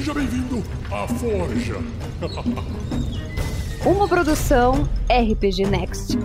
Seja 0.00 0.14
bem-vindo 0.14 0.62
à 0.90 1.06
Forja. 1.06 1.74
Uma 3.86 4.08
produção 4.08 4.84
RPG 5.10 5.66
Next. 5.66 6.16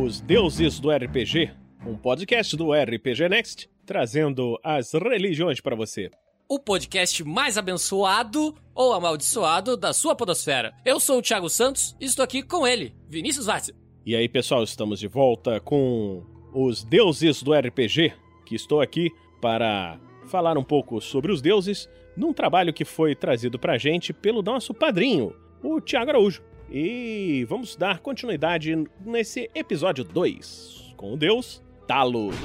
Os 0.00 0.20
Deuses 0.20 0.78
do 0.78 0.88
RPG, 0.92 1.50
um 1.84 1.96
podcast 1.96 2.56
do 2.56 2.72
RPG 2.72 3.28
Next, 3.28 3.68
trazendo 3.84 4.56
as 4.62 4.92
religiões 4.92 5.60
para 5.60 5.74
você. 5.74 6.12
o 6.48 6.60
podcast 6.60 7.24
mais 7.24 7.58
abençoado 7.58 8.54
ou 8.72 8.92
amaldiçoado 8.92 9.76
da 9.76 9.92
sua 9.92 10.14
podosfera. 10.14 10.72
Eu 10.84 11.00
sou 11.00 11.18
o 11.18 11.22
Thiago 11.22 11.50
Santos 11.50 11.96
e 12.00 12.04
estou 12.04 12.24
aqui 12.24 12.40
com 12.40 12.64
ele, 12.64 12.94
Vinícius 13.08 13.46
Vaz. 13.46 13.72
E 14.06 14.14
aí, 14.14 14.28
pessoal, 14.28 14.62
estamos 14.62 15.00
de 15.00 15.08
volta 15.08 15.58
com 15.58 16.38
os 16.52 16.82
Deuses 16.84 17.42
do 17.42 17.52
RPG, 17.52 18.12
que 18.44 18.54
estou 18.54 18.80
aqui 18.80 19.10
para 19.40 19.98
falar 20.26 20.56
um 20.56 20.62
pouco 20.62 21.00
sobre 21.00 21.32
os 21.32 21.42
deuses, 21.42 21.88
num 22.16 22.32
trabalho 22.32 22.72
que 22.72 22.84
foi 22.84 23.14
trazido 23.14 23.58
pra 23.58 23.78
gente 23.78 24.12
pelo 24.12 24.42
nosso 24.42 24.72
padrinho, 24.72 25.34
o 25.62 25.80
Thiago 25.80 26.10
Araújo. 26.10 26.42
E 26.70 27.44
vamos 27.48 27.74
dar 27.74 27.98
continuidade 27.98 28.76
nesse 29.04 29.50
episódio 29.54 30.04
2, 30.04 30.94
com 30.96 31.14
o 31.14 31.16
deus 31.16 31.62
Talos. 31.86 32.36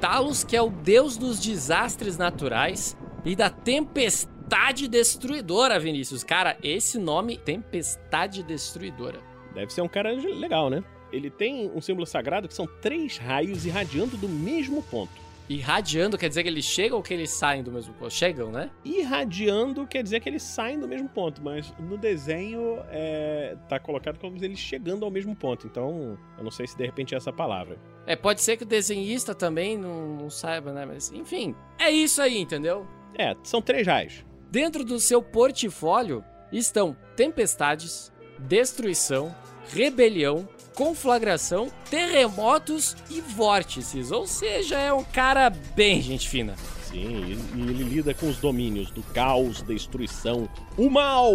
Talos, 0.00 0.44
que 0.44 0.56
é 0.56 0.62
o 0.62 0.70
deus 0.70 1.16
dos 1.16 1.40
desastres 1.40 2.16
naturais 2.16 2.96
e 3.24 3.34
da 3.34 3.50
tempestade 3.50 4.86
destruidora, 4.86 5.80
Vinícius. 5.80 6.22
Cara, 6.22 6.56
esse 6.62 6.98
nome, 6.98 7.36
Tempestade 7.36 8.44
Destruidora. 8.44 9.18
Deve 9.54 9.72
ser 9.72 9.82
um 9.82 9.88
cara 9.88 10.12
legal, 10.12 10.70
né? 10.70 10.84
Ele 11.12 11.30
tem 11.30 11.70
um 11.74 11.80
símbolo 11.80 12.06
sagrado 12.06 12.48
que 12.48 12.54
são 12.54 12.66
três 12.80 13.16
raios 13.16 13.64
irradiando 13.64 14.16
do 14.16 14.28
mesmo 14.28 14.82
ponto. 14.82 15.28
Irradiando 15.48 16.18
quer 16.18 16.28
dizer 16.28 16.42
que 16.42 16.48
eles 16.50 16.66
chegam 16.66 16.98
ou 16.98 17.02
que 17.02 17.14
eles 17.14 17.30
saem 17.30 17.62
do 17.62 17.72
mesmo 17.72 17.94
ponto? 17.94 18.12
Chegam, 18.12 18.52
né? 18.52 18.70
Irradiando 18.84 19.86
quer 19.86 20.02
dizer 20.02 20.20
que 20.20 20.28
eles 20.28 20.42
saem 20.42 20.78
do 20.78 20.86
mesmo 20.86 21.08
ponto, 21.08 21.42
mas 21.42 21.72
no 21.78 21.96
desenho 21.96 22.78
é, 22.90 23.56
tá 23.66 23.78
colocado 23.78 24.18
como 24.18 24.36
eles 24.44 24.58
chegando 24.58 25.06
ao 25.06 25.10
mesmo 25.10 25.34
ponto. 25.34 25.66
Então, 25.66 26.18
eu 26.36 26.44
não 26.44 26.50
sei 26.50 26.66
se 26.66 26.76
de 26.76 26.84
repente 26.84 27.14
é 27.14 27.16
essa 27.16 27.32
palavra. 27.32 27.78
É, 28.06 28.14
pode 28.14 28.42
ser 28.42 28.58
que 28.58 28.64
o 28.64 28.66
desenhista 28.66 29.34
também 29.34 29.78
não, 29.78 30.16
não 30.16 30.28
saiba, 30.28 30.70
né? 30.70 30.84
Mas, 30.84 31.10
enfim, 31.12 31.54
é 31.78 31.90
isso 31.90 32.20
aí, 32.20 32.38
entendeu? 32.38 32.86
É, 33.16 33.34
são 33.42 33.62
três 33.62 33.86
raios. 33.86 34.26
Dentro 34.50 34.84
do 34.84 35.00
seu 35.00 35.22
portfólio 35.22 36.22
estão 36.52 36.94
tempestades, 37.16 38.12
destruição, 38.38 39.34
rebelião, 39.72 40.48
conflagração, 40.74 41.70
terremotos 41.90 42.96
e 43.10 43.20
vórtices. 43.20 44.10
Ou 44.12 44.26
seja, 44.26 44.78
é 44.78 44.92
um 44.92 45.04
cara 45.04 45.50
bem 45.50 46.00
gente 46.00 46.28
fina. 46.28 46.54
Sim, 46.84 47.38
e 47.54 47.58
e 47.58 47.60
ele 47.60 47.84
lida 47.84 48.14
com 48.14 48.28
os 48.28 48.38
domínios 48.38 48.90
do 48.90 49.02
caos, 49.02 49.60
destruição, 49.62 50.48
o 50.76 50.88
mal, 50.88 51.32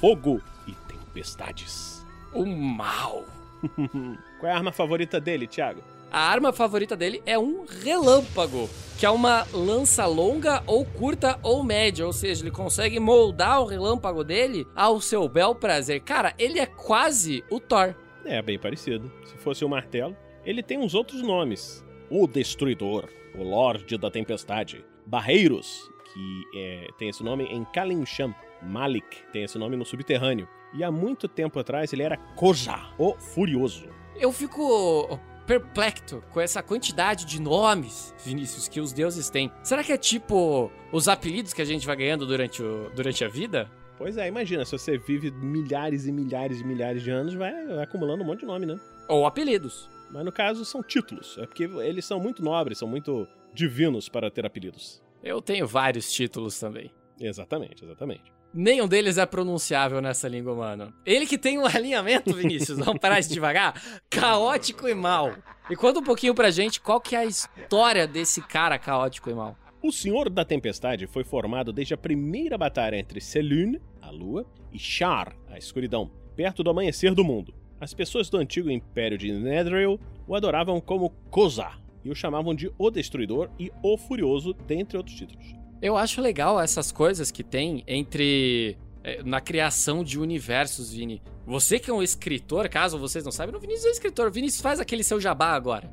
fogo 0.00 0.40
e 0.66 0.72
tempestades. 0.92 2.04
O 2.32 2.44
mal. 2.46 3.24
Qual 4.40 4.50
é 4.50 4.52
a 4.52 4.56
arma 4.56 4.72
favorita 4.72 5.20
dele, 5.20 5.46
Thiago? 5.46 5.82
A 6.10 6.18
arma 6.20 6.52
favorita 6.52 6.96
dele 6.96 7.22
é 7.24 7.38
um 7.38 7.64
relâmpago, 7.64 8.68
que 8.98 9.06
é 9.06 9.10
uma 9.10 9.46
lança 9.52 10.06
longa 10.06 10.60
ou 10.66 10.84
curta 10.84 11.38
ou 11.40 11.62
média, 11.62 12.04
ou 12.04 12.12
seja, 12.12 12.42
ele 12.42 12.50
consegue 12.50 12.98
moldar 12.98 13.62
o 13.62 13.64
relâmpago 13.64 14.24
dele 14.24 14.66
ao 14.74 15.00
seu 15.00 15.28
bel 15.28 15.54
prazer. 15.54 16.00
Cara, 16.00 16.34
ele 16.36 16.58
é 16.58 16.66
quase 16.66 17.44
o 17.48 17.60
Thor. 17.60 17.94
É, 18.24 18.42
bem 18.42 18.58
parecido. 18.58 19.10
Se 19.24 19.36
fosse 19.38 19.64
o 19.64 19.68
martelo. 19.68 20.16
Ele 20.44 20.62
tem 20.62 20.78
uns 20.78 20.94
outros 20.94 21.22
nomes. 21.22 21.84
O 22.10 22.26
Destruidor, 22.26 23.08
o 23.38 23.44
Lorde 23.44 23.96
da 23.96 24.10
Tempestade, 24.10 24.84
Barreiros, 25.06 25.88
que 26.12 26.58
é, 26.58 26.88
tem 26.98 27.08
esse 27.08 27.22
nome 27.22 27.44
em 27.44 27.64
Kalimshan, 27.66 28.34
Malik, 28.60 29.18
tem 29.32 29.44
esse 29.44 29.58
nome 29.58 29.76
no 29.76 29.84
subterrâneo. 29.84 30.48
E 30.74 30.82
há 30.82 30.90
muito 30.90 31.28
tempo 31.28 31.58
atrás 31.58 31.92
ele 31.92 32.02
era 32.02 32.16
Koja, 32.34 32.78
o 32.98 33.14
Furioso. 33.14 33.88
Eu 34.16 34.32
fico 34.32 35.18
perplexo 35.50 36.22
com 36.30 36.40
essa 36.40 36.62
quantidade 36.62 37.24
de 37.24 37.40
nomes, 37.42 38.14
Vinícius, 38.24 38.68
que 38.68 38.78
os 38.78 38.92
deuses 38.92 39.28
têm. 39.28 39.50
Será 39.64 39.82
que 39.82 39.90
é 39.90 39.98
tipo 39.98 40.70
os 40.92 41.08
apelidos 41.08 41.52
que 41.52 41.60
a 41.60 41.64
gente 41.64 41.84
vai 41.84 41.96
ganhando 41.96 42.24
durante, 42.24 42.62
o, 42.62 42.88
durante 42.94 43.24
a 43.24 43.28
vida? 43.28 43.68
Pois 43.98 44.16
é, 44.16 44.28
imagina, 44.28 44.64
se 44.64 44.70
você 44.70 44.96
vive 44.96 45.32
milhares 45.32 46.06
e 46.06 46.12
milhares 46.12 46.60
e 46.60 46.64
milhares 46.64 47.02
de 47.02 47.10
anos, 47.10 47.34
vai, 47.34 47.66
vai 47.66 47.82
acumulando 47.82 48.22
um 48.22 48.26
monte 48.26 48.40
de 48.40 48.46
nome, 48.46 48.64
né? 48.64 48.78
Ou 49.08 49.26
apelidos? 49.26 49.90
Mas 50.12 50.24
no 50.24 50.30
caso 50.30 50.64
são 50.64 50.84
títulos, 50.84 51.36
é 51.36 51.46
porque 51.46 51.64
eles 51.64 52.04
são 52.04 52.20
muito 52.20 52.44
nobres, 52.44 52.78
são 52.78 52.86
muito 52.86 53.26
divinos 53.52 54.08
para 54.08 54.30
ter 54.30 54.46
apelidos. 54.46 55.02
Eu 55.20 55.42
tenho 55.42 55.66
vários 55.66 56.12
títulos 56.12 56.60
também. 56.60 56.92
Exatamente, 57.20 57.84
exatamente. 57.84 58.32
Nenhum 58.52 58.88
deles 58.88 59.16
é 59.16 59.24
pronunciável 59.24 60.00
nessa 60.00 60.28
língua, 60.28 60.54
mano. 60.54 60.92
Ele 61.06 61.26
que 61.26 61.38
tem 61.38 61.58
um 61.58 61.66
alinhamento, 61.66 62.34
Vinícius, 62.34 62.78
parar 63.00 63.20
isso 63.20 63.32
devagar, 63.32 63.80
caótico 64.10 64.88
e 64.88 64.94
mal. 64.94 65.32
E 65.70 65.76
conta 65.76 66.00
um 66.00 66.04
pouquinho 66.04 66.34
pra 66.34 66.50
gente 66.50 66.80
qual 66.80 67.00
que 67.00 67.14
é 67.14 67.20
a 67.20 67.24
história 67.24 68.06
desse 68.06 68.42
cara 68.42 68.78
caótico 68.78 69.30
e 69.30 69.34
mal. 69.34 69.56
O 69.82 69.92
Senhor 69.92 70.28
da 70.28 70.44
Tempestade 70.44 71.06
foi 71.06 71.24
formado 71.24 71.72
desde 71.72 71.94
a 71.94 71.98
primeira 71.98 72.58
batalha 72.58 72.96
entre 72.96 73.20
Selûne, 73.20 73.80
a 74.02 74.10
lua, 74.10 74.44
e 74.72 74.78
Shar, 74.78 75.34
a 75.48 75.56
escuridão, 75.56 76.10
perto 76.36 76.62
do 76.62 76.70
amanhecer 76.70 77.14
do 77.14 77.24
mundo. 77.24 77.54
As 77.80 77.94
pessoas 77.94 78.28
do 78.28 78.36
antigo 78.36 78.70
Império 78.70 79.16
de 79.16 79.32
Netheril 79.32 79.98
o 80.26 80.34
adoravam 80.34 80.80
como 80.80 81.10
Koza 81.30 81.70
e 82.04 82.10
o 82.10 82.14
chamavam 82.14 82.54
de 82.54 82.70
O 82.78 82.90
Destruidor 82.90 83.48
e 83.58 83.72
O 83.82 83.96
Furioso, 83.96 84.52
dentre 84.52 84.96
outros 84.96 85.16
títulos. 85.16 85.59
Eu 85.82 85.96
acho 85.96 86.20
legal 86.20 86.60
essas 86.60 86.92
coisas 86.92 87.30
que 87.30 87.42
tem 87.42 87.82
entre. 87.86 88.76
eh, 89.02 89.22
na 89.24 89.40
criação 89.40 90.04
de 90.04 90.18
universos, 90.18 90.92
Vini. 90.92 91.22
Você 91.46 91.78
que 91.78 91.90
é 91.90 91.94
um 91.94 92.02
escritor, 92.02 92.68
caso 92.68 92.98
vocês 92.98 93.24
não 93.24 93.32
saibam, 93.32 93.56
o 93.56 93.60
Vinícius 93.60 93.86
é 93.86 93.90
escritor. 93.90 94.30
Vinícius 94.30 94.60
faz 94.60 94.78
aquele 94.78 95.02
seu 95.02 95.18
jabá 95.18 95.52
agora. 95.52 95.90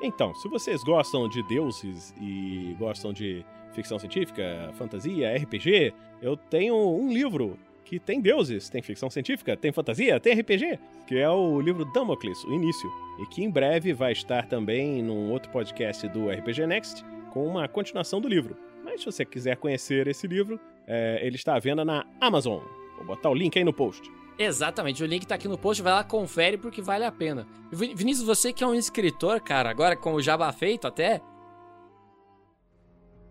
Então, 0.00 0.34
se 0.36 0.48
vocês 0.48 0.84
gostam 0.84 1.28
de 1.28 1.42
deuses 1.48 2.14
e 2.20 2.76
gostam 2.78 3.12
de 3.12 3.44
ficção 3.72 3.98
científica, 3.98 4.70
fantasia, 4.74 5.36
RPG, 5.36 5.92
eu 6.22 6.36
tenho 6.36 6.76
um 6.76 7.12
livro 7.12 7.58
que 7.84 7.98
tem 7.98 8.20
deuses, 8.20 8.68
tem 8.68 8.82
ficção 8.82 9.08
científica, 9.08 9.56
tem 9.56 9.72
fantasia, 9.72 10.20
tem 10.20 10.34
RPG, 10.34 10.78
que 11.06 11.16
é 11.16 11.28
o 11.30 11.60
livro 11.60 11.84
Damocles, 11.92 12.42
o 12.44 12.52
início, 12.52 12.90
e 13.20 13.26
que 13.26 13.42
em 13.42 13.50
breve 13.50 13.92
vai 13.92 14.12
estar 14.12 14.46
também 14.46 15.02
num 15.02 15.30
outro 15.30 15.50
podcast 15.50 16.06
do 16.08 16.28
RPG 16.28 16.66
Next 16.66 17.04
com 17.36 17.46
uma 17.46 17.68
continuação 17.68 18.18
do 18.18 18.26
livro. 18.26 18.56
Mas 18.82 19.00
se 19.00 19.04
você 19.06 19.22
quiser 19.22 19.58
conhecer 19.58 20.08
esse 20.08 20.26
livro, 20.26 20.58
é, 20.86 21.18
ele 21.22 21.36
está 21.36 21.54
à 21.54 21.58
venda 21.58 21.84
na 21.84 22.06
Amazon. 22.18 22.62
Vou 22.96 23.04
botar 23.08 23.28
o 23.28 23.34
link 23.34 23.58
aí 23.58 23.62
no 23.64 23.74
post. 23.74 24.10
Exatamente, 24.38 25.02
o 25.02 25.06
link 25.06 25.26
tá 25.26 25.34
aqui 25.34 25.46
no 25.46 25.58
post, 25.58 25.82
vai 25.82 25.92
lá, 25.92 26.02
confere 26.02 26.56
porque 26.56 26.80
vale 26.80 27.04
a 27.04 27.12
pena. 27.12 27.46
Vin- 27.70 27.94
Vinícius, 27.94 28.26
você 28.26 28.54
que 28.54 28.64
é 28.64 28.66
um 28.66 28.74
escritor, 28.74 29.38
cara, 29.42 29.68
agora 29.68 29.94
com 29.94 30.14
o 30.14 30.22
jabá 30.22 30.50
feito 30.50 30.86
até, 30.86 31.20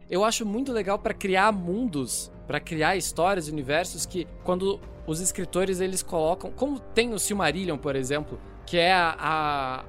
eu 0.08 0.24
acho 0.24 0.46
muito 0.46 0.72
legal 0.72 1.00
pra 1.00 1.14
criar 1.14 1.52
mundos, 1.52 2.32
pra 2.46 2.60
criar 2.60 2.96
histórias, 2.96 3.48
universos 3.48 4.06
que 4.06 4.28
quando 4.44 4.80
os 5.08 5.20
escritores 5.20 5.80
eles 5.80 6.04
colocam, 6.04 6.52
como 6.52 6.80
tem 6.80 7.10
no 7.10 7.18
Silmarillion, 7.18 7.78
por 7.78 7.96
exemplo, 7.96 8.40
que 8.68 8.78
é 8.78 8.94
a, 8.94 9.16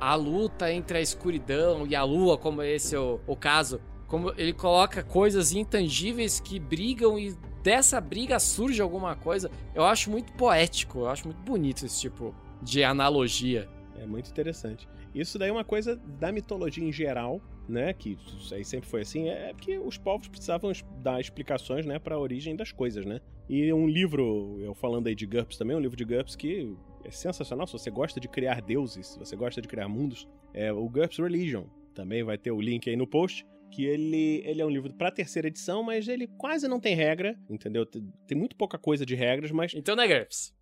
a, 0.01 0.11
a 0.13 0.15
luta 0.15 0.73
entre 0.73 0.97
a 0.97 1.01
escuridão 1.03 1.87
e 1.87 1.95
a 1.95 2.03
lua, 2.03 2.39
como 2.39 2.63
esse 2.63 2.95
é 2.95 2.99
o, 2.99 3.21
o 3.27 3.37
caso, 3.37 3.79
como 4.07 4.33
ele 4.37 4.53
coloca 4.53 5.03
coisas 5.03 5.53
intangíveis 5.53 6.41
que 6.41 6.59
brigam 6.59 7.19
e 7.19 7.35
dessa 7.63 8.01
briga 8.01 8.39
surge 8.39 8.81
alguma 8.81 9.17
coisa. 9.17 9.51
Eu 9.75 9.85
acho 9.85 10.11
muito 10.11 10.33
poético, 10.35 11.01
eu 11.01 11.09
acho 11.09 11.27
muito 11.27 11.41
bonito 11.43 11.85
esse 11.85 12.01
tipo 12.01 12.35
de 12.63 12.85
analogia. 12.85 13.69
É 13.99 14.07
muito 14.07 14.31
interessante. 14.31 14.89
Isso 15.15 15.39
daí 15.39 15.49
é 15.49 15.53
uma 15.53 15.65
coisa 15.65 15.97
da 15.97 16.31
mitologia 16.31 16.85
em 16.85 16.93
geral, 16.93 17.41
né? 17.69 17.93
Que 17.93 18.19
isso 18.39 18.55
aí 18.55 18.65
sempre 18.65 18.89
foi 18.89 19.01
assim. 19.01 19.29
É 19.29 19.53
porque 19.53 19.79
os 19.79 19.97
povos 19.97 20.29
precisavam 20.29 20.71
dar 21.03 21.21
explicações, 21.21 21.87
né? 21.87 21.99
Para 21.99 22.15
a 22.15 22.19
origem 22.19 22.55
das 22.55 22.71
coisas, 22.71 23.05
né? 23.07 23.21
E 23.49 23.73
um 23.73 23.89
livro, 23.89 24.59
eu 24.61 24.75
falando 24.75 25.07
aí 25.07 25.15
de 25.15 25.27
GURPS 25.27 25.57
também, 25.57 25.77
um 25.77 25.81
livro 25.81 25.97
de 25.97 26.05
GURPS 26.05 26.37
que 26.37 26.77
é 27.05 27.11
sensacional. 27.11 27.67
Se 27.67 27.73
você 27.73 27.91
gosta 27.91 28.21
de 28.21 28.29
criar 28.29 28.61
deuses, 28.61 29.07
se 29.07 29.19
você 29.19 29.35
gosta 29.35 29.63
de 29.63 29.69
criar 29.69 29.89
mundos, 29.89 30.29
é 30.53 30.73
o 30.73 30.89
GURPS 30.89 31.19
Religion. 31.19 31.65
Também 31.95 32.23
vai 32.23 32.37
ter 32.37 32.51
o 32.51 32.61
link 32.61 32.89
aí 32.91 32.97
no 32.97 33.07
post. 33.07 33.47
Que 33.71 33.85
ele, 33.85 34.43
ele 34.45 34.63
é 34.63 34.65
um 34.67 34.71
livro 34.71 34.93
pra 34.95 35.11
terceira 35.11 35.49
edição, 35.49 35.83
mas 35.83 36.09
ele 36.09 36.27
quase 36.27 36.67
não 36.69 36.81
tem 36.81 36.95
regra, 36.95 37.39
entendeu? 37.51 37.85
Tem, 37.85 38.03
tem 38.27 38.37
muito 38.39 38.57
pouca 38.57 38.79
coisa 38.79 39.05
de 39.05 39.15
regras, 39.15 39.51
mas 39.51 39.75
Então 39.75 39.95
não 39.95 40.03
é 40.03 40.09
GURPS. 40.09 40.55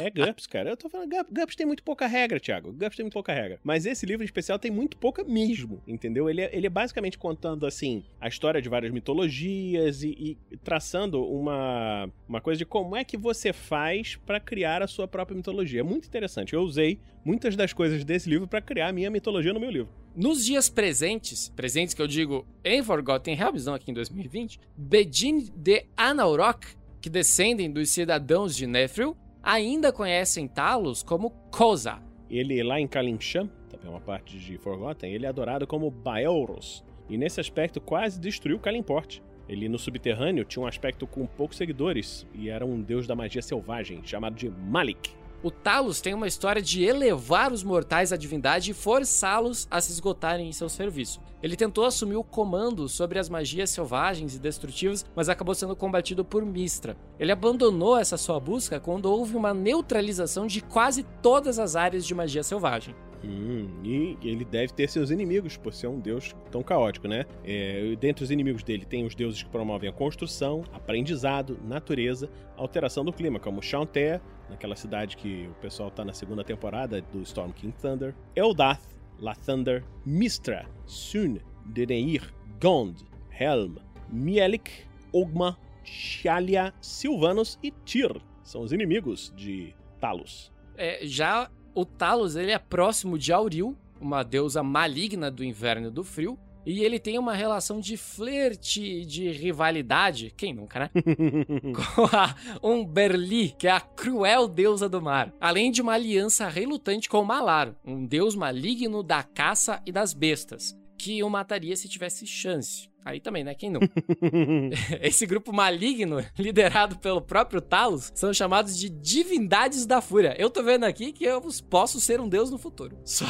é 0.00 0.10
GURPS, 0.10 0.46
cara. 0.46 0.70
Eu 0.70 0.76
tô 0.76 0.88
falando, 0.88 1.10
GURPS, 1.30 1.56
tem 1.56 1.66
muito 1.66 1.82
pouca 1.82 2.06
regra, 2.06 2.38
Thiago. 2.38 2.72
GURPS 2.72 2.96
tem 2.96 3.04
muito 3.04 3.14
pouca 3.14 3.32
regra. 3.32 3.58
Mas 3.64 3.86
esse 3.86 4.06
livro 4.06 4.22
em 4.22 4.26
especial 4.26 4.58
tem 4.58 4.70
muito 4.70 4.96
pouca 4.96 5.24
mesmo, 5.24 5.82
entendeu? 5.86 6.28
Ele 6.30 6.42
é, 6.42 6.50
ele 6.56 6.66
é 6.66 6.70
basicamente 6.70 7.18
contando, 7.18 7.66
assim, 7.66 8.04
a 8.20 8.28
história 8.28 8.60
de 8.62 8.68
várias 8.68 8.92
mitologias 8.92 10.02
e, 10.02 10.36
e 10.50 10.56
traçando 10.58 11.24
uma, 11.24 12.10
uma 12.28 12.40
coisa 12.40 12.58
de 12.58 12.64
como 12.64 12.96
é 12.96 13.04
que 13.04 13.16
você 13.16 13.52
faz 13.52 14.16
pra 14.16 14.38
criar 14.40 14.82
a 14.82 14.86
sua 14.86 15.08
própria 15.08 15.36
mitologia. 15.36 15.80
É 15.80 15.84
muito 15.84 16.06
interessante. 16.06 16.52
Eu 16.54 16.62
usei 16.62 16.98
muitas 17.24 17.56
das 17.56 17.72
coisas 17.72 18.04
desse 18.04 18.28
livro 18.28 18.46
pra 18.46 18.60
criar 18.60 18.88
a 18.88 18.92
minha 18.92 19.10
mitologia 19.10 19.52
no 19.52 19.60
meu 19.60 19.70
livro. 19.70 19.88
Nos 20.14 20.44
dias 20.44 20.68
presentes, 20.68 21.50
presentes 21.50 21.94
que 21.94 22.02
eu 22.02 22.06
digo 22.08 22.44
em 22.64 22.82
Forgotten 22.82 23.36
Realms, 23.36 23.64
não 23.64 23.74
aqui 23.74 23.92
em 23.92 23.94
2020, 23.94 24.58
Bedin 24.76 25.48
de 25.54 25.86
Anaurok, 25.96 26.66
que 27.00 27.08
descendem 27.08 27.70
dos 27.70 27.90
cidadãos 27.90 28.56
de 28.56 28.66
Nethril, 28.66 29.16
ainda 29.40 29.92
conhecem 29.92 30.48
Talos 30.48 31.04
como 31.04 31.30
Koza. 31.52 32.02
Ele 32.28 32.60
lá 32.64 32.80
em 32.80 32.88
Kalincham, 32.88 33.48
também 33.68 33.86
é 33.86 33.90
uma 33.90 34.00
parte 34.00 34.36
de 34.36 34.58
Forgotten, 34.58 35.12
ele 35.12 35.26
é 35.26 35.28
adorado 35.28 35.64
como 35.64 35.88
Baelros. 35.92 36.84
E 37.08 37.16
nesse 37.16 37.40
aspecto 37.40 37.80
quase 37.80 38.18
destruiu 38.18 38.58
Kalimport. 38.58 39.20
Ele 39.48 39.68
no 39.68 39.78
subterrâneo 39.78 40.44
tinha 40.44 40.62
um 40.64 40.66
aspecto 40.66 41.06
com 41.06 41.24
poucos 41.24 41.56
seguidores 41.56 42.26
e 42.34 42.48
era 42.48 42.66
um 42.66 42.80
deus 42.80 43.06
da 43.06 43.14
magia 43.14 43.42
selvagem, 43.42 44.00
chamado 44.04 44.34
de 44.34 44.50
Malik. 44.50 45.19
O 45.42 45.50
Talos 45.50 46.02
tem 46.02 46.12
uma 46.12 46.28
história 46.28 46.60
de 46.60 46.84
elevar 46.84 47.50
os 47.50 47.64
mortais 47.64 48.12
à 48.12 48.16
divindade 48.16 48.70
e 48.70 48.74
forçá-los 48.74 49.66
a 49.70 49.80
se 49.80 49.90
esgotarem 49.90 50.46
em 50.46 50.52
seu 50.52 50.68
serviço. 50.68 51.18
Ele 51.42 51.56
tentou 51.56 51.86
assumir 51.86 52.16
o 52.16 52.24
comando 52.24 52.86
sobre 52.90 53.18
as 53.18 53.30
magias 53.30 53.70
selvagens 53.70 54.34
e 54.34 54.38
destrutivas, 54.38 55.02
mas 55.16 55.30
acabou 55.30 55.54
sendo 55.54 55.74
combatido 55.74 56.22
por 56.26 56.44
Mistra. 56.44 56.94
Ele 57.18 57.32
abandonou 57.32 57.96
essa 57.96 58.18
sua 58.18 58.38
busca 58.38 58.78
quando 58.78 59.06
houve 59.06 59.34
uma 59.34 59.54
neutralização 59.54 60.46
de 60.46 60.60
quase 60.60 61.04
todas 61.22 61.58
as 61.58 61.74
áreas 61.74 62.04
de 62.04 62.14
magia 62.14 62.42
selvagem. 62.42 62.94
Hum, 63.22 63.68
e 63.84 64.16
ele 64.22 64.44
deve 64.44 64.72
ter 64.72 64.88
seus 64.88 65.10
inimigos, 65.10 65.56
por 65.56 65.74
ser 65.74 65.88
um 65.88 66.00
deus 66.00 66.34
tão 66.50 66.62
caótico, 66.62 67.06
né? 67.06 67.26
É, 67.44 67.94
dentre 68.00 68.24
os 68.24 68.30
inimigos 68.30 68.62
dele 68.62 68.84
tem 68.84 69.04
os 69.04 69.14
deuses 69.14 69.42
que 69.42 69.48
promovem 69.50 69.90
a 69.90 69.92
construção, 69.92 70.64
aprendizado, 70.72 71.58
natureza, 71.62 72.30
alteração 72.56 73.04
do 73.04 73.12
clima, 73.12 73.38
como 73.38 73.62
Chaunter, 73.62 74.20
naquela 74.48 74.74
cidade 74.74 75.16
que 75.16 75.48
o 75.50 75.54
pessoal 75.60 75.90
tá 75.90 76.04
na 76.04 76.12
segunda 76.12 76.42
temporada 76.42 77.00
do 77.00 77.22
Storm 77.22 77.52
King 77.52 77.74
Thunder, 77.80 78.14
Eldath, 78.34 78.82
Lathander, 79.18 79.84
Mistra, 80.04 80.66
Sun, 80.86 81.36
Deneir, 81.66 82.32
Gond, 82.60 83.04
Helm, 83.30 83.76
Mielik, 84.10 84.70
Ogma, 85.12 85.58
Shalia, 85.84 86.72
Silvanus 86.80 87.58
e 87.62 87.70
Tyr. 87.70 88.20
São 88.42 88.62
os 88.62 88.72
inimigos 88.72 89.32
de 89.36 89.74
Talos. 90.00 90.52
É, 90.76 91.00
já 91.06 91.50
o 91.74 91.84
Talos 91.84 92.36
ele 92.36 92.52
é 92.52 92.58
próximo 92.58 93.18
de 93.18 93.32
Auril, 93.32 93.76
uma 94.00 94.22
deusa 94.22 94.62
maligna 94.62 95.30
do 95.30 95.44
inverno 95.44 95.88
e 95.88 95.90
do 95.90 96.02
frio, 96.02 96.38
e 96.64 96.84
ele 96.84 96.98
tem 96.98 97.18
uma 97.18 97.32
relação 97.32 97.80
de 97.80 97.96
flerte, 97.96 99.04
de 99.06 99.30
rivalidade, 99.30 100.32
quem 100.36 100.52
nunca, 100.52 100.80
né? 100.80 100.90
com 101.94 102.04
a 102.14 102.34
Umberli, 102.62 103.54
que 103.58 103.66
é 103.66 103.70
a 103.70 103.80
cruel 103.80 104.46
deusa 104.46 104.88
do 104.88 105.00
mar. 105.00 105.32
Além 105.40 105.70
de 105.70 105.80
uma 105.80 105.94
aliança 105.94 106.48
relutante 106.48 107.08
com 107.08 107.24
Malar, 107.24 107.74
um 107.84 108.04
deus 108.04 108.34
maligno 108.34 109.02
da 109.02 109.22
caça 109.22 109.80
e 109.86 109.92
das 109.92 110.12
bestas, 110.12 110.76
que 110.98 111.22
o 111.22 111.30
mataria 111.30 111.76
se 111.76 111.88
tivesse 111.88 112.26
chance. 112.26 112.89
Aí 113.04 113.20
também, 113.20 113.44
né? 113.44 113.54
Quem 113.54 113.70
não? 113.70 113.80
Esse 115.00 115.26
grupo 115.26 115.52
maligno, 115.52 116.24
liderado 116.38 116.98
pelo 116.98 117.20
próprio 117.20 117.60
Talos, 117.60 118.12
são 118.14 118.32
chamados 118.32 118.78
de 118.78 118.88
divindades 118.88 119.86
da 119.86 120.00
fúria. 120.00 120.34
Eu 120.38 120.50
tô 120.50 120.62
vendo 120.62 120.84
aqui 120.84 121.12
que 121.12 121.24
eu 121.24 121.40
posso 121.68 122.00
ser 122.00 122.20
um 122.20 122.28
deus 122.28 122.50
no 122.50 122.58
futuro. 122.58 122.98
Só 123.04 123.26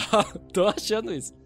tô 0.52 0.66
achando 0.66 1.12
isso. 1.12 1.38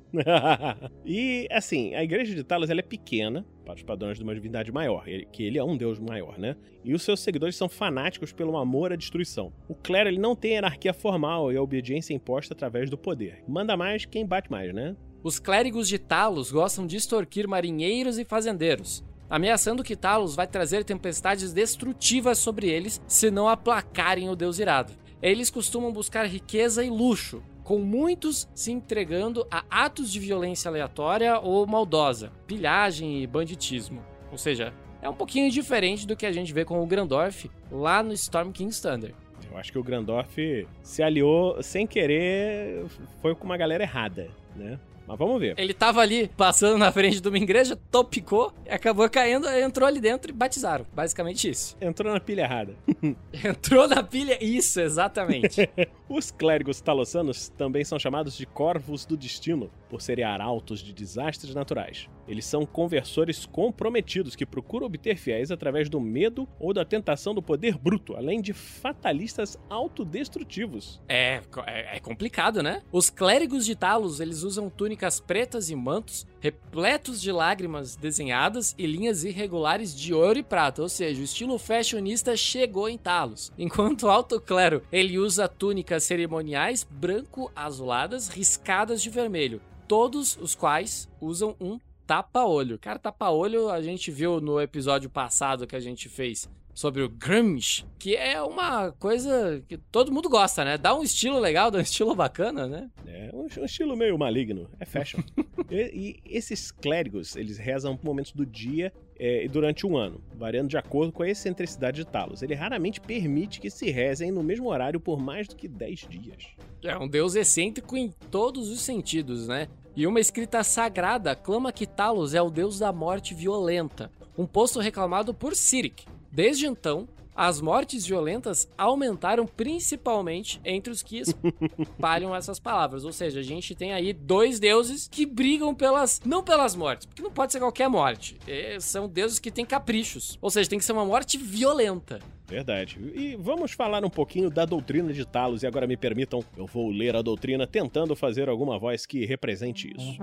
e 1.04 1.48
assim, 1.50 1.92
a 1.94 2.04
igreja 2.04 2.34
de 2.34 2.44
Talos 2.44 2.70
ela 2.70 2.78
é 2.78 2.84
pequena 2.84 3.44
para 3.64 3.74
os 3.74 3.82
padrões 3.82 4.16
de 4.16 4.22
uma 4.22 4.34
divindade 4.34 4.70
maior, 4.70 5.04
que 5.32 5.42
ele 5.42 5.58
é 5.58 5.64
um 5.64 5.76
deus 5.76 5.98
maior, 5.98 6.38
né? 6.38 6.54
E 6.84 6.94
os 6.94 7.02
seus 7.02 7.20
seguidores 7.20 7.56
são 7.56 7.68
fanáticos 7.68 8.32
pelo 8.32 8.56
amor 8.56 8.92
à 8.92 8.96
destruição. 8.96 9.52
O 9.68 9.74
clero 9.74 10.08
ele 10.08 10.18
não 10.18 10.36
tem 10.36 10.52
hierarquia 10.52 10.92
formal 10.92 11.50
e 11.50 11.56
a 11.56 11.62
obediência 11.62 12.12
é 12.12 12.16
imposta 12.16 12.54
através 12.54 12.88
do 12.88 12.98
poder. 12.98 13.42
Manda 13.48 13.76
mais 13.76 14.04
quem 14.04 14.24
bate 14.24 14.50
mais, 14.50 14.72
né? 14.72 14.94
Os 15.24 15.38
clérigos 15.38 15.88
de 15.88 15.98
Talos 15.98 16.52
gostam 16.52 16.86
de 16.86 16.98
extorquir 16.98 17.48
marinheiros 17.48 18.18
e 18.18 18.26
fazendeiros, 18.26 19.02
ameaçando 19.30 19.82
que 19.82 19.96
Talos 19.96 20.36
vai 20.36 20.46
trazer 20.46 20.84
tempestades 20.84 21.50
destrutivas 21.50 22.36
sobre 22.36 22.68
eles 22.68 23.00
se 23.08 23.30
não 23.30 23.48
aplacarem 23.48 24.28
o 24.28 24.36
deus 24.36 24.58
irado. 24.58 24.92
Eles 25.22 25.48
costumam 25.48 25.90
buscar 25.90 26.26
riqueza 26.26 26.84
e 26.84 26.90
luxo, 26.90 27.42
com 27.62 27.78
muitos 27.78 28.46
se 28.54 28.70
entregando 28.70 29.46
a 29.50 29.64
atos 29.70 30.12
de 30.12 30.20
violência 30.20 30.68
aleatória 30.68 31.40
ou 31.40 31.66
maldosa, 31.66 32.30
pilhagem 32.46 33.22
e 33.22 33.26
banditismo. 33.26 34.04
Ou 34.30 34.36
seja, 34.36 34.74
é 35.00 35.08
um 35.08 35.14
pouquinho 35.14 35.50
diferente 35.50 36.06
do 36.06 36.14
que 36.14 36.26
a 36.26 36.32
gente 36.32 36.52
vê 36.52 36.66
com 36.66 36.82
o 36.82 36.86
Grandorf 36.86 37.50
lá 37.72 38.02
no 38.02 38.12
Storm 38.12 38.52
King's 38.52 38.78
Thunder. 38.78 39.14
Eu 39.50 39.56
acho 39.56 39.72
que 39.72 39.78
o 39.78 39.82
Grandorf 39.82 40.66
se 40.82 41.02
aliou 41.02 41.62
sem 41.62 41.86
querer, 41.86 42.84
foi 43.22 43.34
com 43.34 43.46
uma 43.46 43.56
galera 43.56 43.84
errada, 43.84 44.28
né? 44.54 44.78
Mas 45.06 45.18
vamos 45.18 45.40
ver. 45.40 45.54
Ele 45.58 45.74
tava 45.74 46.00
ali 46.00 46.28
passando 46.36 46.78
na 46.78 46.90
frente 46.90 47.20
de 47.20 47.28
uma 47.28 47.38
igreja, 47.38 47.78
topicou, 47.90 48.52
acabou 48.68 49.08
caindo, 49.08 49.48
entrou 49.48 49.86
ali 49.86 50.00
dentro 50.00 50.30
e 50.30 50.34
batizaram. 50.34 50.86
Basicamente 50.92 51.48
isso. 51.48 51.76
Entrou 51.80 52.12
na 52.12 52.20
pilha 52.20 52.42
errada. 52.42 52.74
Entrou 53.44 53.86
na 53.86 54.02
pilha. 54.02 54.42
Isso, 54.42 54.80
exatamente. 54.80 55.68
Os 56.08 56.30
clérigos 56.30 56.82
talossanos 56.82 57.48
também 57.48 57.82
são 57.82 57.98
chamados 57.98 58.36
de 58.36 58.44
corvos 58.44 59.06
do 59.06 59.16
destino, 59.16 59.70
por 59.88 60.02
serem 60.02 60.24
arautos 60.24 60.80
de 60.80 60.92
desastres 60.92 61.54
naturais. 61.54 62.10
Eles 62.28 62.44
são 62.44 62.66
conversores 62.66 63.46
comprometidos 63.46 64.36
que 64.36 64.44
procuram 64.44 64.86
obter 64.86 65.16
fiéis 65.16 65.50
através 65.50 65.88
do 65.88 66.00
medo 66.00 66.48
ou 66.58 66.74
da 66.74 66.84
tentação 66.84 67.34
do 67.34 67.42
poder 67.42 67.78
bruto, 67.78 68.16
além 68.16 68.40
de 68.40 68.52
fatalistas 68.52 69.58
autodestrutivos. 69.70 71.00
é, 71.08 71.40
é, 71.66 71.96
é 71.96 72.00
complicado, 72.00 72.62
né? 72.62 72.82
Os 72.92 73.08
clérigos 73.08 73.64
de 73.64 73.74
Talos, 73.74 74.20
eles 74.20 74.42
usam 74.42 74.68
túnicas 74.68 75.20
pretas 75.20 75.70
e 75.70 75.76
mantos 75.76 76.26
repletos 76.44 77.22
de 77.22 77.32
lágrimas 77.32 77.96
desenhadas 77.96 78.74
e 78.76 78.86
linhas 78.86 79.24
irregulares 79.24 79.96
de 79.98 80.12
ouro 80.12 80.38
e 80.38 80.42
prata, 80.42 80.82
ou 80.82 80.88
seja, 80.90 81.22
o 81.22 81.24
estilo 81.24 81.58
fashionista 81.58 82.36
chegou 82.36 82.86
em 82.86 82.98
Talos. 82.98 83.50
Enquanto 83.56 84.02
o 84.02 84.10
alto 84.10 84.38
clero, 84.38 84.82
ele 84.92 85.18
usa 85.18 85.48
túnicas 85.48 85.93
cerimoniais 86.02 86.84
branco-azuladas 86.84 88.28
riscadas 88.28 89.00
de 89.00 89.10
vermelho, 89.10 89.60
todos 89.86 90.36
os 90.36 90.54
quais 90.54 91.08
usam 91.20 91.54
um 91.60 91.78
tapa-olho. 92.06 92.78
Cara, 92.78 92.98
tapa-olho 92.98 93.70
a 93.70 93.80
gente 93.80 94.10
viu 94.10 94.40
no 94.40 94.60
episódio 94.60 95.08
passado 95.08 95.66
que 95.66 95.76
a 95.76 95.80
gente 95.80 96.08
fez 96.08 96.48
sobre 96.74 97.02
o 97.02 97.08
grunge, 97.08 97.86
que 97.98 98.16
é 98.16 98.42
uma 98.42 98.90
coisa 98.92 99.62
que 99.68 99.78
todo 99.78 100.12
mundo 100.12 100.28
gosta, 100.28 100.64
né? 100.64 100.76
Dá 100.76 100.94
um 100.94 101.04
estilo 101.04 101.38
legal, 101.38 101.70
dá 101.70 101.78
um 101.78 101.82
estilo 101.82 102.14
bacana, 102.14 102.66
né? 102.66 102.90
É 103.06 103.30
um, 103.32 103.46
um 103.60 103.64
estilo 103.64 103.96
meio 103.96 104.18
maligno, 104.18 104.68
é 104.80 104.84
fashion. 104.84 105.20
e, 105.70 106.20
e 106.24 106.36
esses 106.36 106.72
clérigos, 106.72 107.36
eles 107.36 107.58
rezam 107.58 107.96
por 107.96 108.04
momentos 108.04 108.32
do 108.32 108.44
dia 108.44 108.92
é, 109.26 109.48
durante 109.48 109.86
um 109.86 109.96
ano, 109.96 110.20
variando 110.36 110.68
de 110.68 110.76
acordo 110.76 111.10
com 111.10 111.22
a 111.22 111.30
excentricidade 111.30 111.96
de 111.96 112.06
Talos. 112.06 112.42
Ele 112.42 112.54
raramente 112.54 113.00
permite 113.00 113.58
que 113.58 113.70
se 113.70 113.90
rezem 113.90 114.30
no 114.30 114.42
mesmo 114.42 114.68
horário 114.68 115.00
por 115.00 115.18
mais 115.18 115.48
do 115.48 115.56
que 115.56 115.66
10 115.66 116.00
dias. 116.10 116.44
É 116.82 116.98
um 116.98 117.08
deus 117.08 117.34
excêntrico 117.34 117.96
em 117.96 118.12
todos 118.30 118.68
os 118.68 118.82
sentidos, 118.82 119.48
né? 119.48 119.66
E 119.96 120.06
uma 120.06 120.20
escrita 120.20 120.62
sagrada 120.62 121.34
clama 121.34 121.72
que 121.72 121.86
Talos 121.86 122.34
é 122.34 122.42
o 122.42 122.50
deus 122.50 122.78
da 122.78 122.92
morte 122.92 123.32
violenta, 123.32 124.10
um 124.36 124.44
posto 124.44 124.78
reclamado 124.78 125.32
por 125.32 125.56
Sirik. 125.56 126.04
Desde 126.30 126.66
então, 126.66 127.08
as 127.34 127.60
mortes 127.60 128.06
violentas 128.06 128.68
aumentaram 128.78 129.46
principalmente 129.46 130.60
entre 130.64 130.92
os 130.92 131.02
que 131.02 131.20
espalham 131.20 132.34
essas 132.36 132.58
palavras. 132.58 133.04
Ou 133.04 133.12
seja, 133.12 133.40
a 133.40 133.42
gente 133.42 133.74
tem 133.74 133.92
aí 133.92 134.12
dois 134.12 134.60
deuses 134.60 135.08
que 135.08 135.26
brigam 135.26 135.74
pelas. 135.74 136.20
não 136.24 136.42
pelas 136.42 136.74
mortes, 136.76 137.06
porque 137.06 137.22
não 137.22 137.30
pode 137.30 137.52
ser 137.52 137.58
qualquer 137.58 137.88
morte. 137.88 138.36
É, 138.46 138.78
são 138.80 139.08
deuses 139.08 139.38
que 139.38 139.50
têm 139.50 139.64
caprichos. 139.64 140.38
Ou 140.40 140.50
seja, 140.50 140.70
tem 140.70 140.78
que 140.78 140.84
ser 140.84 140.92
uma 140.92 141.04
morte 141.04 141.36
violenta. 141.36 142.20
Verdade. 142.46 142.98
E 143.14 143.36
vamos 143.36 143.72
falar 143.72 144.04
um 144.04 144.10
pouquinho 144.10 144.50
da 144.50 144.64
doutrina 144.64 145.12
de 145.12 145.24
Talos. 145.24 145.62
E 145.62 145.66
agora 145.66 145.86
me 145.86 145.96
permitam, 145.96 146.44
eu 146.56 146.66
vou 146.66 146.90
ler 146.90 147.16
a 147.16 147.22
doutrina 147.22 147.66
tentando 147.66 148.14
fazer 148.14 148.48
alguma 148.48 148.78
voz 148.78 149.06
que 149.06 149.24
represente 149.24 149.92
isso. 149.96 150.18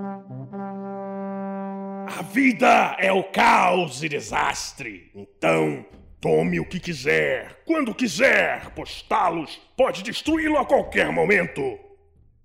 A 2.08 2.22
vida 2.22 2.96
é 3.00 3.12
o 3.12 3.24
caos 3.24 4.04
e 4.04 4.10
desastre. 4.10 5.10
Então, 5.16 5.84
tome 6.22 6.60
o 6.60 6.66
que 6.66 6.80
quiser, 6.80 7.64
quando 7.66 7.96
quiser, 7.96 8.70
pois 8.76 9.02
Talos 9.02 9.60
pode 9.76 10.04
destruí-lo 10.04 10.58
a 10.58 10.66
qualquer 10.66 11.12
momento. 11.12 11.80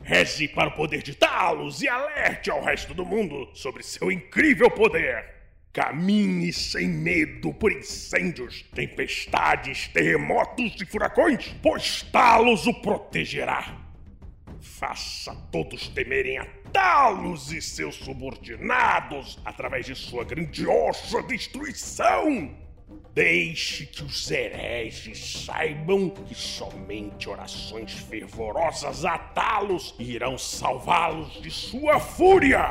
Reze 0.01 0.49
para 0.49 0.71
o 0.71 0.75
poder 0.75 1.03
de 1.03 1.15
Talos 1.15 1.83
e 1.83 1.89
alerte 1.89 2.51
ao 2.51 2.63
resto 2.63 2.95
do 2.95 3.05
mundo 3.05 3.51
sobre 3.55 3.83
seu 3.83 4.11
incrível 4.11 4.71
poder. 4.71 5.37
Caminhe 5.73 6.53
sem 6.55 6.89
medo 6.89 7.53
por 7.53 7.71
incêndios, 7.71 8.63
tempestades, 8.75 9.89
terremotos 9.89 10.75
e 10.81 10.87
furacões, 10.87 11.55
pois 11.63 12.01
Talos 12.03 12.67
o 12.67 12.73
protegerá. 12.81 13.77
Faça 14.59 15.35
todos 15.53 15.89
temerem 15.89 16.39
a 16.39 16.47
Talos 16.73 17.53
e 17.53 17.61
seus 17.61 17.97
subordinados 17.97 19.39
através 19.45 19.85
de 19.85 19.95
sua 19.95 20.25
grandiosa 20.25 21.23
destruição. 21.25 22.66
Deixe 23.13 23.87
que 23.87 24.05
os 24.05 24.31
hereges 24.31 25.45
saibam 25.45 26.11
que 26.11 26.35
somente 26.35 27.29
orações 27.29 27.93
fervorosas 27.93 29.05
a 29.05 29.19
Talos 29.19 29.95
irão 29.99 30.39
salvá-los 30.39 31.41
de 31.43 31.51
sua 31.51 31.99
fúria. 31.99 32.69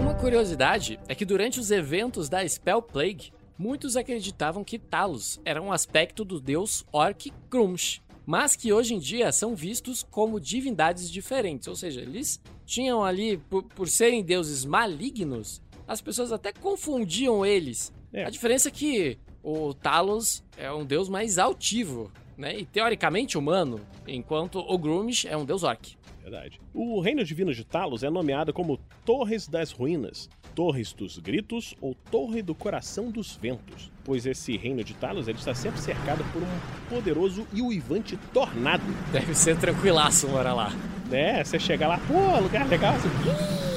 Uma 0.00 0.14
curiosidade 0.14 1.00
é 1.08 1.14
que 1.14 1.24
durante 1.24 1.58
os 1.58 1.70
eventos 1.70 2.28
da 2.28 2.46
Spell 2.46 2.82
Plague, 2.82 3.32
muitos 3.58 3.96
acreditavam 3.96 4.62
que 4.62 4.78
Talos 4.78 5.40
era 5.44 5.60
um 5.60 5.72
aspecto 5.72 6.24
do 6.24 6.38
deus 6.38 6.84
Orc 6.92 7.32
Grumsh, 7.50 8.00
mas 8.26 8.56
que 8.56 8.72
hoje 8.72 8.94
em 8.94 8.98
dia 8.98 9.32
são 9.32 9.54
vistos 9.54 10.02
como 10.02 10.40
divindades 10.40 11.10
diferentes, 11.10 11.68
ou 11.68 11.76
seja, 11.76 12.00
eles 12.00 12.40
tinham 12.64 13.04
ali, 13.04 13.36
por, 13.36 13.62
por 13.64 13.88
serem 13.88 14.22
deuses 14.22 14.64
malignos, 14.64 15.60
as 15.86 16.00
pessoas 16.00 16.32
até 16.32 16.52
confundiam 16.52 17.44
eles. 17.44 17.92
É. 18.12 18.24
A 18.24 18.30
diferença 18.30 18.68
é 18.68 18.72
que 18.72 19.18
o 19.42 19.74
Talos 19.74 20.42
é 20.56 20.72
um 20.72 20.84
deus 20.84 21.08
mais 21.08 21.38
altivo, 21.38 22.10
né? 22.36 22.58
E 22.58 22.64
teoricamente 22.64 23.36
humano, 23.36 23.80
enquanto 24.06 24.58
o 24.58 24.78
Grumsh 24.78 25.26
é 25.26 25.36
um 25.36 25.44
deus 25.44 25.62
orc. 25.62 25.96
Verdade. 26.22 26.58
O 26.72 27.00
reino 27.00 27.22
divino 27.22 27.52
de 27.52 27.64
Talos 27.64 28.02
é 28.02 28.08
nomeado 28.08 28.50
como 28.50 28.80
Torres 29.04 29.46
das 29.46 29.70
Ruínas, 29.72 30.30
Torres 30.54 30.94
dos 30.94 31.18
Gritos 31.18 31.74
ou 31.82 31.94
Torre 31.94 32.40
do 32.40 32.54
Coração 32.54 33.10
dos 33.10 33.36
Ventos, 33.36 33.92
pois 34.02 34.24
esse 34.24 34.56
reino 34.56 34.82
de 34.82 34.94
Talos 34.94 35.28
ele 35.28 35.36
está 35.36 35.54
sempre 35.54 35.80
cercado 35.80 36.24
por 36.32 36.42
um 36.42 36.88
poderoso 36.88 37.46
e 37.52 37.60
uivante 37.60 38.16
tornado. 38.32 38.84
Deve 39.12 39.34
ser 39.34 39.58
tranquilaço 39.58 40.26
morar 40.28 40.54
lá. 40.54 40.72
É, 41.12 41.44
você 41.44 41.58
chega 41.58 41.86
lá, 41.86 41.98
pô, 41.98 42.40
lugar 42.40 42.66
legal, 42.68 42.94
você... 42.94 43.73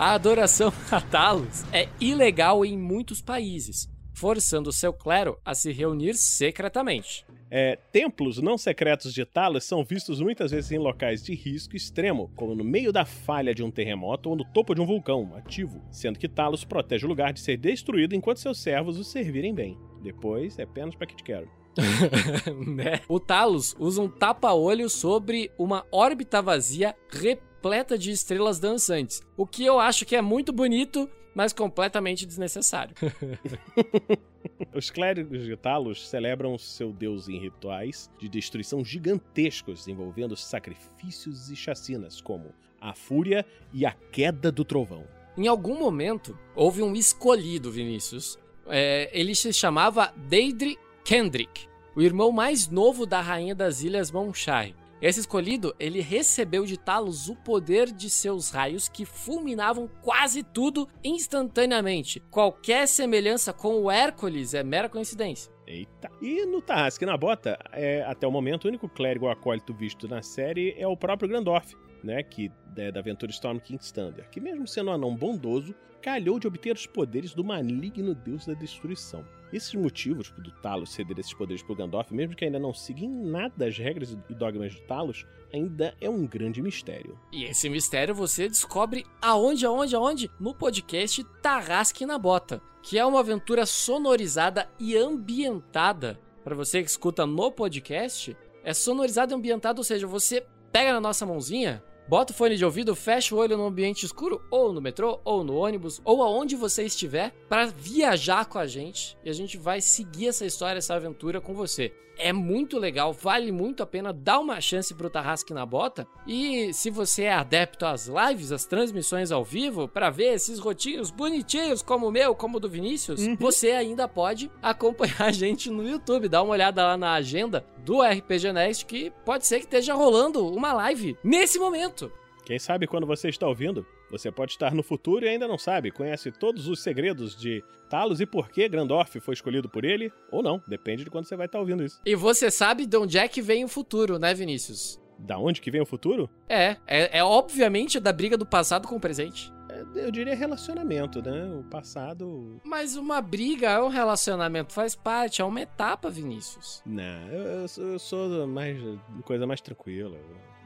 A 0.00 0.14
adoração 0.14 0.72
a 0.90 0.98
Talos 0.98 1.62
é 1.74 1.86
ilegal 2.00 2.64
em 2.64 2.74
muitos 2.74 3.20
países, 3.20 3.86
forçando 4.14 4.72
seu 4.72 4.94
clero 4.94 5.38
a 5.44 5.54
se 5.54 5.70
reunir 5.72 6.14
secretamente. 6.14 7.26
É, 7.50 7.76
templos 7.92 8.38
não 8.38 8.56
secretos 8.56 9.12
de 9.12 9.26
Talos 9.26 9.64
são 9.64 9.84
vistos 9.84 10.18
muitas 10.22 10.52
vezes 10.52 10.72
em 10.72 10.78
locais 10.78 11.22
de 11.22 11.34
risco 11.34 11.76
extremo, 11.76 12.32
como 12.34 12.54
no 12.54 12.64
meio 12.64 12.94
da 12.94 13.04
falha 13.04 13.54
de 13.54 13.62
um 13.62 13.70
terremoto 13.70 14.30
ou 14.30 14.36
no 14.36 14.44
topo 14.46 14.74
de 14.74 14.80
um 14.80 14.86
vulcão 14.86 15.34
ativo, 15.36 15.84
sendo 15.90 16.18
que 16.18 16.30
Talos 16.30 16.64
protege 16.64 17.04
o 17.04 17.08
lugar 17.08 17.34
de 17.34 17.40
ser 17.40 17.58
destruído 17.58 18.14
enquanto 18.14 18.38
seus 18.38 18.58
servos 18.58 18.98
o 18.98 19.04
servirem 19.04 19.54
bem. 19.54 19.76
Depois 20.02 20.58
é 20.58 20.62
apenas 20.62 20.94
para 20.94 21.08
que 21.08 21.16
te 21.16 21.22
quero. 21.22 21.46
né? 22.66 23.02
O 23.06 23.20
Talos 23.20 23.76
usa 23.78 24.00
um 24.00 24.08
tapa-olho 24.08 24.88
sobre 24.88 25.50
uma 25.58 25.84
órbita 25.92 26.40
vazia 26.40 26.96
repleta 27.10 27.49
de 27.98 28.10
estrelas 28.10 28.58
dançantes, 28.58 29.22
o 29.36 29.46
que 29.46 29.64
eu 29.64 29.78
acho 29.78 30.04
que 30.06 30.16
é 30.16 30.22
muito 30.22 30.52
bonito, 30.52 31.08
mas 31.34 31.52
completamente 31.52 32.26
desnecessário. 32.26 32.94
Os 34.74 34.90
clérigos 34.90 35.44
de 35.44 35.56
Talos 35.56 36.08
celebram 36.08 36.56
seu 36.58 36.92
deus 36.92 37.28
em 37.28 37.38
rituais 37.38 38.10
de 38.18 38.28
destruição 38.28 38.84
gigantescos, 38.84 39.86
envolvendo 39.88 40.36
sacrifícios 40.36 41.50
e 41.50 41.56
chacinas, 41.56 42.20
como 42.20 42.54
a 42.80 42.94
fúria 42.94 43.44
e 43.72 43.84
a 43.84 43.92
queda 43.92 44.50
do 44.50 44.64
trovão. 44.64 45.04
Em 45.36 45.46
algum 45.46 45.78
momento, 45.78 46.38
houve 46.54 46.82
um 46.82 46.94
escolhido, 46.94 47.70
Vinícius. 47.70 48.38
É, 48.66 49.10
ele 49.12 49.34
se 49.34 49.52
chamava 49.52 50.12
Deidre 50.16 50.78
Kendrick, 51.04 51.68
o 51.94 52.02
irmão 52.02 52.30
mais 52.30 52.68
novo 52.68 53.06
da 53.06 53.20
rainha 53.20 53.54
das 53.54 53.82
Ilhas 53.82 54.10
Monshai. 54.10 54.74
Esse 55.02 55.20
escolhido, 55.20 55.74
ele 55.80 56.00
recebeu 56.00 56.66
de 56.66 56.76
Talos 56.76 57.30
o 57.30 57.36
poder 57.36 57.90
de 57.90 58.10
seus 58.10 58.50
raios 58.50 58.86
que 58.86 59.06
fulminavam 59.06 59.88
quase 60.02 60.42
tudo 60.42 60.86
instantaneamente. 61.02 62.20
Qualquer 62.30 62.86
semelhança 62.86 63.50
com 63.52 63.82
o 63.82 63.90
Hércules 63.90 64.52
é 64.52 64.62
mera 64.62 64.90
coincidência. 64.90 65.50
Eita. 65.66 66.10
E 66.20 66.44
no 66.44 66.60
Tarrasque 66.60 67.06
na 67.06 67.16
Bota, 67.16 67.58
é, 67.72 68.02
até 68.02 68.26
o 68.26 68.30
momento, 68.30 68.64
o 68.64 68.68
único 68.68 68.88
clérigo 68.88 69.28
acólito 69.28 69.72
visto 69.72 70.06
na 70.06 70.20
série 70.20 70.74
é 70.76 70.86
o 70.86 70.96
próprio 70.96 71.28
Grandorf, 71.28 71.74
né, 72.02 72.22
que 72.22 72.50
é 72.76 72.90
da 72.90 73.00
aventura 73.00 73.30
Storm 73.30 73.58
King's 73.58 73.90
Thunder, 73.90 74.28
que 74.30 74.40
mesmo 74.40 74.66
sendo 74.66 74.90
um 74.90 74.94
anão 74.94 75.14
bondoso, 75.14 75.74
calhou 76.00 76.38
de 76.38 76.46
obter 76.46 76.74
os 76.74 76.86
poderes 76.86 77.34
do 77.34 77.44
maligno 77.44 78.14
deus 78.14 78.46
da 78.46 78.54
destruição. 78.54 79.24
Esses 79.52 79.74
motivos 79.74 80.30
do 80.30 80.50
Talos 80.52 80.92
ceder 80.92 81.18
esses 81.18 81.34
poderes 81.34 81.62
pro 81.62 81.74
Gandalf, 81.74 82.12
mesmo 82.12 82.36
que 82.36 82.44
ainda 82.44 82.58
não 82.58 82.72
siga 82.72 83.04
em 83.04 83.08
nada 83.08 83.66
as 83.66 83.76
regras 83.76 84.16
e 84.28 84.34
dogmas 84.34 84.72
de 84.72 84.82
Talos, 84.82 85.26
ainda 85.52 85.94
é 86.00 86.08
um 86.08 86.24
grande 86.24 86.62
mistério. 86.62 87.18
E 87.32 87.44
esse 87.44 87.68
mistério 87.68 88.14
você 88.14 88.48
descobre 88.48 89.04
aonde, 89.20 89.66
aonde, 89.66 89.96
aonde? 89.96 90.30
No 90.38 90.54
podcast 90.54 91.24
Tarrasque 91.42 92.06
na 92.06 92.16
Bota, 92.16 92.62
que 92.82 92.96
é 92.96 93.04
uma 93.04 93.20
aventura 93.20 93.66
sonorizada 93.66 94.70
e 94.78 94.96
ambientada. 94.96 96.18
Para 96.44 96.54
você 96.54 96.80
que 96.82 96.88
escuta 96.88 97.26
no 97.26 97.50
podcast, 97.50 98.36
é 98.62 98.72
sonorizado 98.72 99.34
e 99.34 99.36
ambientado, 99.36 99.80
ou 99.80 99.84
seja, 99.84 100.06
você 100.06 100.46
pega 100.70 100.92
na 100.92 101.00
nossa 101.00 101.26
mãozinha, 101.26 101.82
bota 102.10 102.32
o 102.32 102.36
fone 102.36 102.56
de 102.56 102.64
ouvido, 102.64 102.96
fecha 102.96 103.32
o 103.32 103.38
olho 103.38 103.56
no 103.56 103.66
ambiente 103.66 104.04
escuro, 104.04 104.42
ou 104.50 104.72
no 104.72 104.80
metrô, 104.80 105.20
ou 105.24 105.44
no 105.44 105.54
ônibus, 105.54 106.00
ou 106.04 106.24
aonde 106.24 106.56
você 106.56 106.82
estiver, 106.82 107.32
para 107.48 107.66
viajar 107.66 108.46
com 108.46 108.58
a 108.58 108.66
gente 108.66 109.16
e 109.24 109.30
a 109.30 109.32
gente 109.32 109.56
vai 109.56 109.80
seguir 109.80 110.26
essa 110.26 110.44
história, 110.44 110.78
essa 110.78 110.96
aventura 110.96 111.40
com 111.40 111.54
você. 111.54 111.94
É 112.22 112.34
muito 112.34 112.78
legal, 112.78 113.14
vale 113.14 113.50
muito 113.50 113.82
a 113.82 113.86
pena 113.86 114.12
dar 114.12 114.38
uma 114.40 114.60
chance 114.60 114.94
pro 114.94 115.08
Tarrasque 115.08 115.54
na 115.54 115.64
Bota. 115.64 116.06
E 116.26 116.70
se 116.74 116.90
você 116.90 117.22
é 117.24 117.32
adepto 117.32 117.86
às 117.86 118.06
lives, 118.08 118.52
às 118.52 118.66
transmissões 118.66 119.32
ao 119.32 119.42
vivo, 119.42 119.88
para 119.88 120.10
ver 120.10 120.34
esses 120.34 120.58
rotinhos 120.58 121.10
bonitinhos 121.10 121.80
como 121.80 122.08
o 122.08 122.12
meu, 122.12 122.34
como 122.34 122.58
o 122.58 122.60
do 122.60 122.68
Vinícius, 122.68 123.26
você 123.38 123.70
ainda 123.70 124.06
pode 124.06 124.50
acompanhar 124.62 125.22
a 125.22 125.32
gente 125.32 125.70
no 125.70 125.88
YouTube. 125.88 126.28
Dá 126.28 126.42
uma 126.42 126.52
olhada 126.52 126.84
lá 126.84 126.96
na 126.96 127.14
agenda 127.14 127.64
do 127.78 128.02
RPG 128.02 128.52
Next 128.52 128.84
que 128.84 129.10
pode 129.24 129.46
ser 129.46 129.60
que 129.60 129.64
esteja 129.64 129.94
rolando 129.94 130.46
uma 130.46 130.74
live 130.74 131.16
nesse 131.24 131.58
momento. 131.58 132.12
Quem 132.44 132.58
sabe 132.58 132.86
quando 132.86 133.06
você 133.06 133.28
está 133.28 133.46
ouvindo, 133.46 133.86
você 134.10 134.30
pode 134.30 134.52
estar 134.52 134.74
no 134.74 134.82
futuro 134.82 135.24
e 135.24 135.28
ainda 135.28 135.46
não 135.46 135.58
sabe, 135.58 135.90
conhece 135.90 136.30
todos 136.30 136.68
os 136.68 136.82
segredos 136.82 137.36
de 137.36 137.62
Talos 137.88 138.20
e 138.20 138.26
por 138.26 138.50
que 138.50 138.68
Grandorf 138.68 139.18
foi 139.20 139.34
escolhido 139.34 139.68
por 139.68 139.84
ele, 139.84 140.12
ou 140.30 140.42
não, 140.42 140.62
depende 140.66 141.04
de 141.04 141.10
quando 141.10 141.26
você 141.26 141.36
vai 141.36 141.46
estar 141.46 141.58
ouvindo 141.58 141.84
isso. 141.84 142.00
E 142.04 142.14
você 142.14 142.50
sabe 142.50 142.86
de 142.86 142.96
onde 142.96 143.18
é 143.18 143.26
que 143.26 143.42
vem 143.42 143.64
o 143.64 143.68
futuro, 143.68 144.18
né, 144.18 144.32
Vinícius? 144.32 145.00
Da 145.18 145.38
onde 145.38 145.60
que 145.60 145.70
vem 145.70 145.80
o 145.82 145.86
futuro? 145.86 146.30
É, 146.48 146.76
é, 146.86 147.18
é 147.18 147.24
obviamente 147.24 148.00
da 148.00 148.12
briga 148.12 148.38
do 148.38 148.46
passado 148.46 148.88
com 148.88 148.96
o 148.96 149.00
presente. 149.00 149.52
É, 149.68 150.06
Eu 150.06 150.10
diria 150.10 150.34
relacionamento, 150.34 151.20
né? 151.20 151.44
O 151.60 151.64
passado. 151.64 152.60
Mas 152.64 152.96
uma 152.96 153.20
briga 153.20 153.70
é 153.70 153.82
um 153.82 153.88
relacionamento, 153.88 154.72
faz 154.72 154.94
parte, 154.94 155.42
é 155.42 155.44
uma 155.44 155.60
etapa, 155.60 156.08
Vinícius. 156.08 156.82
Não, 156.86 157.28
eu, 157.28 157.66
eu 157.76 157.92
eu 157.92 157.98
sou 157.98 158.46
mais 158.46 158.78
coisa 159.24 159.46
mais 159.46 159.60
tranquila. 159.60 160.16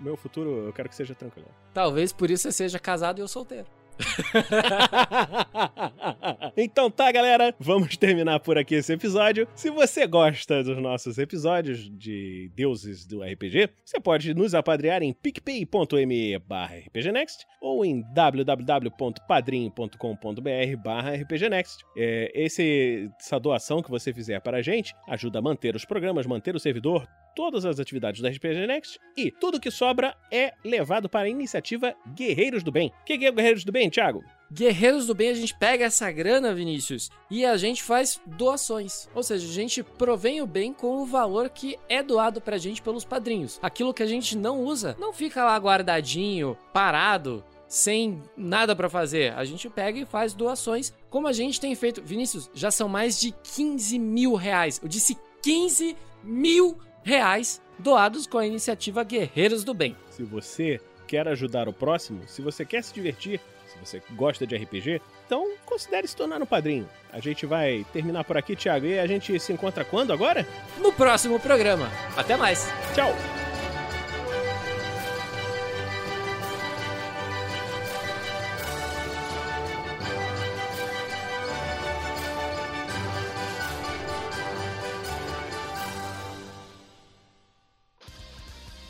Meu 0.01 0.17
futuro 0.17 0.67
eu 0.67 0.73
quero 0.73 0.89
que 0.89 0.95
seja 0.95 1.15
tranquilo. 1.15 1.49
Talvez 1.73 2.13
por 2.13 2.31
isso 2.31 2.43
você 2.45 2.53
seja 2.53 2.79
casado 2.79 3.19
e 3.19 3.23
eu 3.23 3.29
solteiro. 3.29 3.67
então 6.57 6.91
tá, 6.91 7.13
galera, 7.13 7.55
vamos 7.59 7.97
terminar 7.97 8.41
por 8.41 8.59
aqui 8.59 8.75
esse 8.75 8.93
episódio. 8.93 9.49
Se 9.55 9.71
você 9.71 10.07
gosta 10.07 10.63
dos 10.63 10.77
nossos 10.79 11.17
episódios 11.19 11.91
de 11.91 12.51
deuses 12.55 13.07
do 13.07 13.23
RPG, 13.23 13.71
você 13.85 13.99
pode 14.01 14.33
nos 14.35 14.55
apadrear 14.55 15.03
em 15.03 15.13
picpay.me 15.13 16.39
barra 16.41 16.77
rpgnext 16.77 17.45
ou 17.61 17.85
em 17.85 18.03
www.padrim.com.br 18.13 20.77
barra 20.83 21.17
rpgnext. 21.17 21.85
É, 21.97 22.33
essa 22.35 23.39
doação 23.39 23.81
que 23.83 23.91
você 23.91 24.13
fizer 24.13 24.41
para 24.41 24.59
a 24.59 24.63
gente 24.63 24.93
ajuda 25.09 25.39
a 25.39 25.43
manter 25.43 25.77
os 25.77 25.85
programas, 25.85 26.27
manter 26.27 26.57
o 26.57 26.61
servidor, 26.61 27.07
todas 27.35 27.65
as 27.65 27.79
atividades 27.79 28.21
da 28.21 28.29
RPG 28.29 28.67
Next 28.67 28.99
e 29.17 29.31
tudo 29.31 29.61
que 29.61 29.71
sobra 29.71 30.17
é 30.31 30.53
levado 30.65 31.09
para 31.09 31.27
a 31.27 31.29
iniciativa 31.29 31.95
Guerreiros 32.15 32.63
do 32.63 32.73
Bem. 32.73 32.93
O 33.03 33.05
que 33.05 33.13
é 33.13 33.17
Guerreiros 33.17 33.65
do 33.65 33.73
Bem, 33.73 33.84
Thiago? 33.91 34.23
Guerreiros 34.53 35.07
do 35.07 35.15
Bem, 35.15 35.31
a 35.31 35.35
gente 35.35 35.57
pega 35.59 35.87
essa 35.87 36.11
grana, 36.13 36.55
Vinícius, 36.55 37.11
e 37.31 37.45
a 37.45 37.57
gente 37.57 37.83
faz 37.83 38.21
doações. 38.25 39.09
Ou 39.15 39.23
seja, 39.23 39.49
a 39.49 39.53
gente 39.53 39.83
provém 39.83 40.41
o 40.41 40.47
bem 40.47 40.73
com 40.73 40.99
o 40.99 41.07
valor 41.07 41.49
que 41.49 41.77
é 41.89 42.03
doado 42.03 42.41
pra 42.41 42.59
gente 42.59 42.81
pelos 42.81 43.05
padrinhos. 43.05 43.59
Aquilo 43.61 43.93
que 43.93 44.03
a 44.03 44.07
gente 44.07 44.37
não 44.37 44.63
usa, 44.63 44.97
não 44.99 45.13
fica 45.13 45.45
lá 45.45 45.57
guardadinho, 45.57 46.57
parado, 46.73 47.43
sem 47.67 48.23
nada 48.37 48.77
pra 48.77 48.89
fazer. 48.89 49.33
A 49.33 49.45
gente 49.45 49.69
pega 49.69 49.99
e 49.99 50.07
faz 50.07 50.35
doações, 50.35 50.93
como 51.11 51.27
a 51.27 51.33
gente 51.33 51.61
tem 51.61 51.75
feito. 51.75 52.03
Vinícius, 52.03 52.49
já 52.55 52.71
são 52.71 52.89
mais 52.89 53.19
de 53.19 53.35
15 53.55 53.99
mil 53.99 54.35
reais. 54.35 54.81
Eu 54.81 54.89
disse 54.89 55.19
15 55.43 55.97
mil 56.23 56.79
reais 57.03 57.61
doados 57.79 58.27
com 58.27 58.39
a 58.39 58.47
iniciativa 58.47 59.03
Guerreiros 59.03 59.65
do 59.65 59.75
Bem. 59.75 59.97
Se 60.11 60.23
você 60.23 60.81
quer 61.09 61.27
ajudar 61.29 61.69
o 61.69 61.73
próximo, 61.73 62.23
se 62.27 62.41
você 62.41 62.65
quer 62.65 62.83
se 62.83 62.95
divertir, 62.95 63.41
se 63.75 63.79
você 63.79 64.03
gosta 64.13 64.47
de 64.47 64.57
RPG, 64.57 65.01
então 65.27 65.55
considere 65.65 66.07
se 66.07 66.17
tornar 66.17 66.41
um 66.41 66.47
padrinho. 66.47 66.89
A 67.13 67.21
gente 67.21 67.47
vai 67.47 67.85
terminar 67.93 68.25
por 68.25 68.37
aqui, 68.37 68.55
Thiago, 68.57 68.87
e 68.87 68.99
a 68.99 69.07
gente 69.07 69.39
se 69.41 69.53
encontra 69.53 69.85
quando 69.85 70.13
agora? 70.13 70.47
No 70.79 70.93
próximo 70.93 71.39
programa. 71.41 71.91
Até 72.17 72.37
mais. 72.37 72.69
Tchau! 72.95 73.15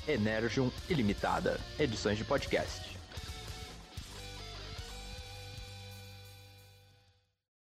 Energium 0.07 0.71
Ilimitada, 0.89 1.59
edições 1.79 2.19
de 2.19 2.25
podcast. 2.25 2.94